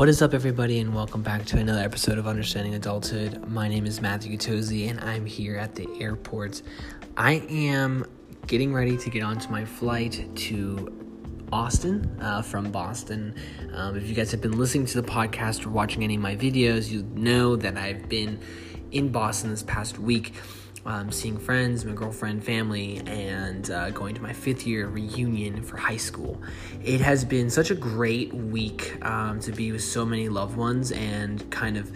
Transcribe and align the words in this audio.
What 0.00 0.08
is 0.08 0.22
up, 0.22 0.32
everybody, 0.32 0.78
and 0.78 0.94
welcome 0.94 1.20
back 1.20 1.44
to 1.44 1.58
another 1.58 1.82
episode 1.82 2.16
of 2.16 2.26
Understanding 2.26 2.74
Adulthood. 2.74 3.46
My 3.46 3.68
name 3.68 3.84
is 3.84 4.00
Matthew 4.00 4.34
Gutozzi, 4.34 4.88
and 4.88 4.98
I'm 4.98 5.26
here 5.26 5.58
at 5.58 5.74
the 5.74 5.86
airport. 6.00 6.62
I 7.18 7.46
am 7.50 8.06
getting 8.46 8.72
ready 8.72 8.96
to 8.96 9.10
get 9.10 9.22
onto 9.22 9.50
my 9.50 9.66
flight 9.66 10.26
to 10.36 11.46
Austin 11.52 12.18
uh, 12.18 12.40
from 12.40 12.70
Boston. 12.72 13.34
Um, 13.74 13.94
if 13.94 14.08
you 14.08 14.14
guys 14.14 14.30
have 14.30 14.40
been 14.40 14.58
listening 14.58 14.86
to 14.86 15.02
the 15.02 15.06
podcast 15.06 15.66
or 15.66 15.68
watching 15.68 16.02
any 16.02 16.14
of 16.14 16.22
my 16.22 16.34
videos, 16.34 16.90
you 16.90 17.02
know 17.14 17.54
that 17.56 17.76
I've 17.76 18.08
been 18.08 18.40
in 18.92 19.12
Boston 19.12 19.50
this 19.50 19.64
past 19.64 19.98
week 19.98 20.32
um, 20.86 21.12
seeing 21.12 21.38
friends, 21.38 21.84
my 21.84 21.92
girlfriend, 21.92 22.42
family, 22.44 23.02
and 23.06 23.70
uh, 23.70 23.90
going 23.90 24.14
to 24.14 24.22
my 24.22 24.32
fifth 24.32 24.66
year 24.66 24.88
reunion 24.88 25.62
for 25.62 25.76
high 25.76 25.96
school. 25.96 26.40
It 26.82 27.00
has 27.00 27.24
been 27.24 27.50
such 27.50 27.70
a 27.70 27.74
great 27.74 28.32
week 28.32 29.04
um, 29.04 29.40
to 29.40 29.52
be 29.52 29.72
with 29.72 29.84
so 29.84 30.04
many 30.04 30.28
loved 30.28 30.56
ones 30.56 30.92
and 30.92 31.48
kind 31.50 31.76
of 31.76 31.90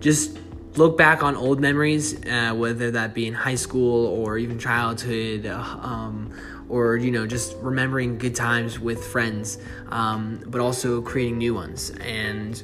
just 0.00 0.38
look 0.74 0.96
back 0.96 1.22
on 1.22 1.34
old 1.34 1.60
memories, 1.60 2.24
uh, 2.26 2.54
whether 2.54 2.90
that 2.90 3.14
be 3.14 3.26
in 3.26 3.34
high 3.34 3.54
school 3.54 4.06
or 4.06 4.38
even 4.38 4.58
childhood. 4.58 5.46
Um, 5.46 6.32
or 6.68 6.96
you 6.96 7.10
know 7.10 7.26
just 7.26 7.56
remembering 7.62 8.18
good 8.18 8.34
times 8.34 8.78
with 8.78 9.02
friends 9.02 9.56
um, 9.88 10.38
but 10.46 10.60
also 10.60 11.00
creating 11.00 11.38
new 11.38 11.54
ones 11.54 11.90
and 12.02 12.62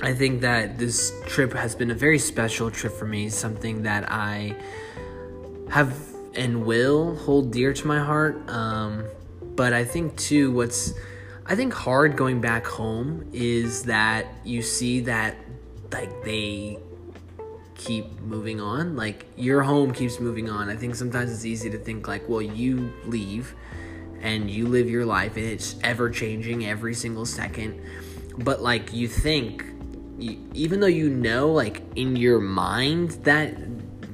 I 0.00 0.14
think 0.14 0.42
that 0.42 0.78
this 0.78 1.12
trip 1.26 1.52
has 1.54 1.74
been 1.74 1.90
a 1.90 1.94
very 1.94 2.18
special 2.18 2.70
trip 2.70 2.92
for 2.92 3.06
me, 3.06 3.28
something 3.28 3.82
that 3.82 4.10
I 4.10 4.54
have 5.70 5.96
and 6.34 6.64
will 6.64 7.16
hold 7.16 7.50
dear 7.50 7.72
to 7.72 7.86
my 7.86 7.98
heart. 7.98 8.48
Um, 8.48 9.04
but 9.56 9.72
I 9.72 9.84
think 9.84 10.16
too, 10.16 10.52
what's 10.52 10.94
I 11.46 11.56
think 11.56 11.72
hard 11.72 12.16
going 12.16 12.40
back 12.40 12.66
home 12.66 13.28
is 13.32 13.84
that 13.84 14.26
you 14.44 14.62
see 14.62 15.00
that 15.00 15.36
like 15.90 16.22
they 16.22 16.78
keep 17.74 18.20
moving 18.20 18.60
on, 18.60 18.94
like 18.94 19.26
your 19.36 19.62
home 19.62 19.92
keeps 19.92 20.20
moving 20.20 20.48
on. 20.48 20.68
I 20.68 20.76
think 20.76 20.94
sometimes 20.94 21.32
it's 21.32 21.44
easy 21.44 21.70
to 21.70 21.78
think 21.78 22.06
like, 22.06 22.28
well, 22.28 22.42
you 22.42 22.92
leave 23.06 23.54
and 24.20 24.50
you 24.50 24.66
live 24.66 24.88
your 24.88 25.06
life 25.06 25.36
and 25.36 25.46
it's 25.46 25.76
ever 25.82 26.10
changing 26.10 26.66
every 26.66 26.94
single 26.94 27.26
second. 27.26 27.80
But 28.36 28.62
like 28.62 28.92
you 28.92 29.08
think 29.08 29.64
even 30.18 30.80
though 30.80 30.86
you 30.86 31.08
know 31.08 31.52
like 31.52 31.82
in 31.96 32.16
your 32.16 32.40
mind 32.40 33.10
that 33.24 33.54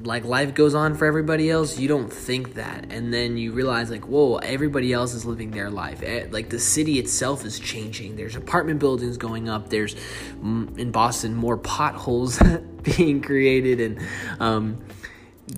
like 0.03 0.23
life 0.23 0.53
goes 0.53 0.75
on 0.75 0.93
for 0.93 1.05
everybody 1.05 1.49
else 1.49 1.79
you 1.79 1.87
don't 1.87 2.11
think 2.11 2.53
that. 2.53 2.91
And 2.91 3.13
then 3.13 3.37
you 3.37 3.51
realize 3.51 3.89
like 3.89 4.07
whoa 4.07 4.37
everybody 4.37 4.93
else 4.93 5.13
is 5.13 5.25
living 5.25 5.51
their 5.51 5.69
life. 5.69 6.03
Eh, 6.03 6.27
like 6.29 6.49
the 6.49 6.59
city 6.59 6.99
itself 6.99 7.43
is 7.45 7.59
changing. 7.59 8.15
There's 8.15 8.35
apartment 8.35 8.79
buildings 8.79 9.17
going 9.17 9.49
up. 9.49 9.69
There's 9.69 9.95
mm, 9.95 10.77
in 10.77 10.91
boston 10.91 11.35
more 11.35 11.57
potholes 11.57 12.39
being 12.83 13.21
created. 13.21 13.81
And 13.81 14.07
um, 14.39 14.85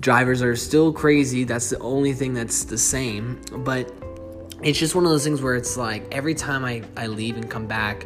drivers 0.00 0.42
are 0.42 0.56
still 0.56 0.92
crazy. 0.92 1.44
That's 1.44 1.70
the 1.70 1.78
only 1.80 2.14
thing 2.14 2.32
that's 2.32 2.64
the 2.64 2.78
same. 2.78 3.40
But 3.52 3.92
it's 4.62 4.78
just 4.78 4.94
one 4.94 5.04
of 5.04 5.10
those 5.10 5.24
things 5.24 5.40
where 5.40 5.54
it's 5.54 5.76
like 5.76 6.12
every 6.12 6.34
time 6.34 6.64
i, 6.64 6.82
I 6.96 7.06
leave 7.06 7.36
and 7.36 7.48
come 7.48 7.68
back 7.68 8.04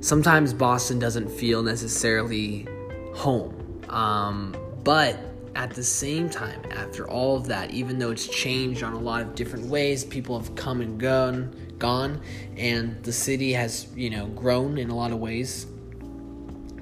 sometimes 0.00 0.52
Boston 0.52 0.98
doesn't 0.98 1.30
feel 1.30 1.62
necessarily 1.62 2.66
home. 3.14 3.82
Um, 3.88 4.56
but 4.84 5.18
at 5.54 5.70
the 5.70 5.82
same 5.82 6.28
time, 6.28 6.60
after 6.70 7.08
all 7.08 7.36
of 7.36 7.46
that, 7.46 7.70
even 7.70 7.98
though 7.98 8.10
it's 8.10 8.26
changed 8.26 8.82
on 8.82 8.92
a 8.92 8.98
lot 8.98 9.22
of 9.22 9.34
different 9.34 9.66
ways, 9.66 10.04
people 10.04 10.38
have 10.38 10.54
come 10.54 10.80
and 10.80 11.00
gone, 11.00 11.54
gone, 11.78 12.20
and 12.56 13.02
the 13.02 13.12
city 13.12 13.52
has, 13.52 13.86
you 13.96 14.10
know, 14.10 14.26
grown 14.28 14.78
in 14.78 14.90
a 14.90 14.94
lot 14.94 15.12
of 15.12 15.18
ways 15.18 15.66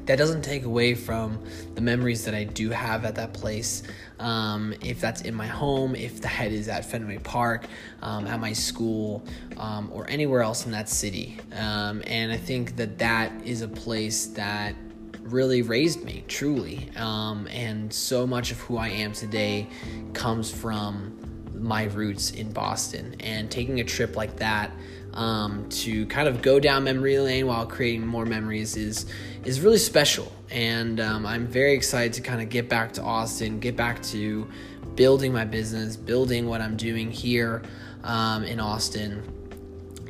that 0.06 0.16
doesn't 0.16 0.42
take 0.42 0.64
away 0.64 0.94
from 0.94 1.42
the 1.74 1.80
memories 1.80 2.24
that 2.24 2.34
I 2.34 2.44
do 2.44 2.70
have 2.70 3.04
at 3.04 3.14
that 3.16 3.32
place. 3.32 3.82
Um, 4.18 4.74
if 4.82 5.00
that's 5.00 5.22
in 5.22 5.34
my 5.34 5.46
home, 5.46 5.94
if 5.94 6.20
that 6.20 6.52
is 6.52 6.68
at 6.68 6.84
Fenway 6.84 7.18
Park, 7.18 7.66
um, 8.02 8.26
at 8.26 8.40
my 8.40 8.52
school, 8.52 9.24
um, 9.56 9.90
or 9.92 10.08
anywhere 10.10 10.42
else 10.42 10.66
in 10.66 10.72
that 10.72 10.88
city. 10.88 11.38
Um, 11.52 12.02
and 12.06 12.30
I 12.30 12.36
think 12.36 12.76
that 12.76 12.98
that 12.98 13.32
is 13.44 13.62
a 13.62 13.68
place 13.68 14.26
that 14.28 14.74
really 15.20 15.62
raised 15.62 16.04
me, 16.04 16.22
truly. 16.28 16.90
Um, 16.96 17.46
and 17.48 17.92
so 17.92 18.26
much 18.26 18.50
of 18.50 18.60
who 18.60 18.76
I 18.76 18.88
am 18.88 19.12
today 19.12 19.68
comes 20.12 20.50
from 20.50 21.18
my 21.54 21.84
roots 21.84 22.30
in 22.32 22.52
Boston. 22.52 23.16
And 23.20 23.50
taking 23.50 23.80
a 23.80 23.84
trip 23.84 24.16
like 24.16 24.36
that 24.36 24.70
um, 25.14 25.68
to 25.70 26.06
kind 26.06 26.28
of 26.28 26.42
go 26.42 26.60
down 26.60 26.84
memory 26.84 27.18
lane 27.18 27.46
while 27.46 27.66
creating 27.66 28.06
more 28.06 28.26
memories 28.26 28.76
is 28.76 29.06
is 29.44 29.60
really 29.60 29.78
special. 29.78 30.30
And 30.50 31.00
um, 31.00 31.26
I'm 31.26 31.46
very 31.46 31.72
excited 31.72 32.12
to 32.14 32.20
kind 32.20 32.42
of 32.42 32.48
get 32.48 32.68
back 32.68 32.92
to 32.94 33.02
Austin, 33.02 33.60
get 33.60 33.76
back 33.76 34.02
to 34.04 34.46
building 34.94 35.32
my 35.32 35.44
business, 35.44 35.96
building 35.96 36.46
what 36.46 36.60
I'm 36.60 36.76
doing 36.76 37.10
here 37.10 37.62
um, 38.04 38.44
in 38.44 38.60
Austin 38.60 39.22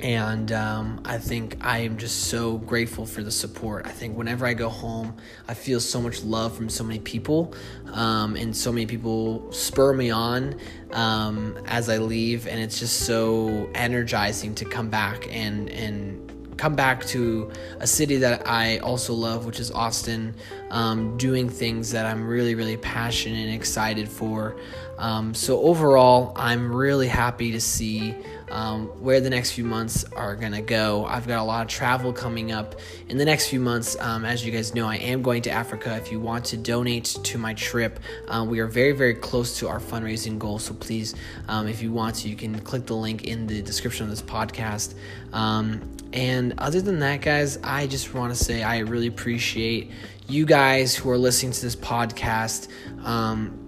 and 0.05 0.53
um, 0.53 1.01
I 1.07 1.17
think 1.17 1.57
I 1.63 1.79
am 1.79 1.97
just 1.97 2.25
so 2.25 2.59
grateful 2.59 3.07
for 3.07 3.23
the 3.23 3.31
support. 3.31 3.87
I 3.87 3.91
think 3.91 4.19
whenever 4.19 4.45
I 4.45 4.53
go 4.53 4.69
home, 4.69 5.17
I 5.49 5.55
feel 5.55 5.81
so 5.81 5.99
much 5.99 6.23
love 6.23 6.55
from 6.55 6.69
so 6.69 6.85
many 6.85 6.99
people, 6.99 7.55
um, 7.91 8.37
and 8.37 8.55
so 8.55 8.71
many 8.71 8.85
people 8.85 9.51
spur 9.51 9.95
me 9.95 10.11
on 10.11 10.61
um, 10.93 11.57
as 11.65 11.89
I 11.89 11.97
leave, 11.97 12.47
and 12.47 12.61
it's 12.61 12.79
just 12.79 13.07
so 13.07 13.71
energizing 13.75 14.55
to 14.57 14.67
come 14.67 14.91
back 14.91 15.27
and 15.31 15.71
and 15.71 16.21
come 16.59 16.77
back 16.77 17.05
to 17.07 17.51
a 17.81 17.87
city 17.87 18.17
that 18.19 18.47
I 18.47 18.79
also 18.79 19.15
love, 19.15 19.47
which 19.47 19.59
is 19.59 19.71
Austin, 19.71 20.35
um, 20.75 21.17
doing 21.17 21.49
things 21.49 21.93
that 21.93 22.05
I'm 22.05 22.27
really, 22.27 22.57
really 22.57 22.77
passionate 22.77 23.39
and 23.39 23.55
excited 23.55 24.09
for. 24.09 24.57
Um, 24.99 25.33
so, 25.33 25.61
overall, 25.61 26.33
I'm 26.35 26.75
really 26.75 27.07
happy 27.07 27.53
to 27.53 27.61
see 27.61 28.17
um, 28.51 28.87
where 29.01 29.21
the 29.21 29.31
next 29.31 29.53
few 29.53 29.65
months 29.65 30.05
are 30.17 30.35
going 30.35 30.53
to 30.53 30.63
go. 30.63 31.05
I've 31.05 31.29
got 31.29 31.39
a 31.39 31.45
lot 31.45 31.63
of 31.63 31.69
travel 31.69 32.13
coming 32.13 32.51
up 32.51 32.75
in 33.09 33.19
the 33.19 33.25
next 33.25 33.49
few 33.49 33.61
months. 33.61 33.97
Um, 34.01 34.25
as 34.25 34.45
you 34.45 34.51
guys 34.51 34.75
know, 34.75 34.87
I 34.87 34.97
am 34.97 35.23
going 35.23 35.43
to 35.43 35.51
Africa. 35.51 35.97
If 35.97 36.11
you 36.11 36.19
want 36.19 36.45
to 36.47 36.57
donate 36.57 37.05
to 37.05 37.39
my 37.39 37.55
trip, 37.55 38.01
uh, 38.29 38.45
we 38.49 38.59
are 38.59 38.67
very, 38.67 38.93
very 38.93 39.15
close 39.15 39.59
to 39.61 39.69
our 39.69 39.79
fundraising 39.79 40.41
goal. 40.41 40.59
So 40.59 40.75
please, 40.75 41.15
um, 41.49 41.69
if 41.69 41.83
you 41.83 41.93
want 41.93 42.17
to, 42.17 42.29
you 42.29 42.37
can 42.37 42.59
click 42.61 42.87
the 42.87 42.95
link 42.95 43.25
in 43.25 43.47
the 43.47 43.63
description 43.63 44.05
of 44.05 44.11
this 44.11 44.23
podcast. 44.23 44.95
Um, 45.33 45.83
and 46.13 46.55
other 46.59 46.81
than 46.81 47.01
that, 47.01 47.23
guys, 47.23 47.59
I 47.65 47.89
just 47.89 48.15
want 48.15 48.33
to 48.33 48.45
say 48.45 48.63
I 48.63 48.79
really 48.79 49.09
appreciate 49.09 49.91
you 50.29 50.47
guys 50.47 50.95
who 50.95 51.11
are 51.11 51.19
listening 51.19 51.53
to 51.53 51.63
this 51.63 51.77
podcast. 51.77 52.69
Um, 53.05 53.61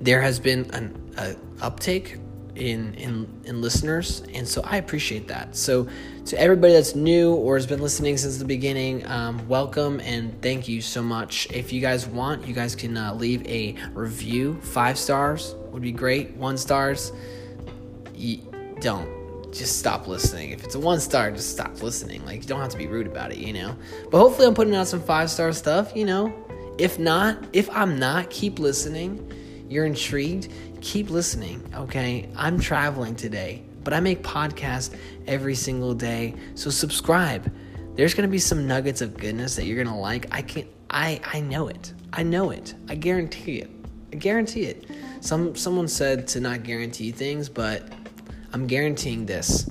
there 0.00 0.20
has 0.20 0.38
been 0.38 0.70
an 0.72 1.02
a 1.16 1.34
uptake 1.62 2.18
in 2.54 2.94
in 2.94 3.42
in 3.44 3.60
listeners, 3.60 4.22
and 4.34 4.46
so 4.46 4.62
I 4.64 4.76
appreciate 4.76 5.28
that. 5.28 5.56
So 5.56 5.88
to 6.26 6.40
everybody 6.40 6.72
that's 6.72 6.94
new 6.94 7.34
or 7.34 7.56
has 7.56 7.66
been 7.66 7.80
listening 7.80 8.16
since 8.16 8.38
the 8.38 8.44
beginning, 8.44 9.06
um, 9.06 9.46
welcome 9.48 10.00
and 10.00 10.40
thank 10.42 10.68
you 10.68 10.80
so 10.80 11.02
much. 11.02 11.46
If 11.50 11.72
you 11.72 11.80
guys 11.80 12.06
want, 12.06 12.46
you 12.46 12.54
guys 12.54 12.74
can 12.74 12.96
uh, 12.96 13.14
leave 13.14 13.46
a 13.46 13.76
review. 13.92 14.58
Five 14.62 14.98
stars 14.98 15.54
would 15.70 15.82
be 15.82 15.92
great. 15.92 16.34
One 16.34 16.56
stars, 16.56 17.12
don't 18.80 19.25
just 19.52 19.78
stop 19.78 20.06
listening. 20.06 20.50
If 20.50 20.64
it's 20.64 20.74
a 20.74 20.80
one 20.80 21.00
star, 21.00 21.30
just 21.30 21.50
stop 21.50 21.82
listening. 21.82 22.24
Like 22.24 22.42
you 22.42 22.48
don't 22.48 22.60
have 22.60 22.70
to 22.70 22.78
be 22.78 22.86
rude 22.86 23.06
about 23.06 23.32
it, 23.32 23.38
you 23.38 23.52
know. 23.52 23.76
But 24.10 24.18
hopefully, 24.18 24.46
I'm 24.46 24.54
putting 24.54 24.74
out 24.74 24.86
some 24.86 25.00
five 25.00 25.30
star 25.30 25.52
stuff, 25.52 25.92
you 25.94 26.04
know. 26.04 26.32
If 26.78 26.98
not, 26.98 27.42
if 27.52 27.70
I'm 27.70 27.98
not, 27.98 28.30
keep 28.30 28.58
listening. 28.58 29.32
You're 29.68 29.86
intrigued 29.86 30.48
keep 30.86 31.10
listening, 31.10 31.62
okay? 31.74 32.28
I'm 32.36 32.60
traveling 32.60 33.16
today, 33.16 33.64
but 33.82 33.92
I 33.92 33.98
make 33.98 34.22
podcasts 34.22 34.94
every 35.26 35.56
single 35.56 35.94
day. 35.94 36.34
So 36.54 36.70
subscribe. 36.70 37.52
There's 37.96 38.14
to 38.28 38.32
be 38.32 38.38
some 38.38 38.68
nuggets 38.68 39.00
of 39.00 39.16
goodness 39.16 39.56
that 39.56 39.64
you're 39.64 39.76
to 39.88 39.94
like. 39.94 40.26
I 40.30 40.42
can't, 40.42 40.68
I 40.88 41.20
I 41.32 41.40
know 41.40 41.66
it. 41.66 41.92
I 42.12 42.22
know 42.22 42.50
it. 42.50 42.74
I 42.88 42.94
guarantee 42.94 43.58
it. 43.58 43.70
I 44.12 44.16
guarantee 44.16 44.64
it. 44.64 44.88
Some 45.20 45.56
someone 45.56 45.88
said 45.88 46.28
to 46.28 46.40
not 46.40 46.62
guarantee 46.62 47.10
things, 47.10 47.48
but 47.48 47.88
I'm 48.56 48.66
guaranteeing 48.66 49.26
this. 49.26 49.68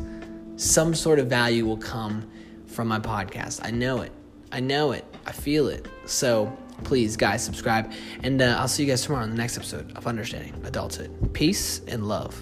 Some 0.58 0.94
sort 0.94 1.18
of 1.18 1.26
value 1.26 1.66
will 1.66 1.76
come 1.76 2.30
from 2.68 2.88
my 2.88 3.00
podcast. 3.00 3.62
I 3.64 3.72
know 3.72 4.02
it. 4.02 4.12
I 4.52 4.60
know 4.60 4.92
it. 4.92 5.04
I 5.26 5.32
feel 5.32 5.70
it. 5.70 5.88
So 6.06 6.56
please, 6.84 7.18
guys, 7.18 7.44
subscribe. 7.44 7.92
And 8.22 8.40
uh, 8.40 8.58
I'll 8.60 8.68
see 8.68 8.84
you 8.84 8.90
guys 8.90 9.02
tomorrow 9.02 9.24
on 9.24 9.32
the 9.32 9.38
next 9.38 9.58
episode 9.58 9.98
of 9.98 10.06
Understanding 10.06 10.54
Adulthood. 10.66 11.34
Peace 11.34 11.82
and 11.88 12.08
love. 12.08 12.40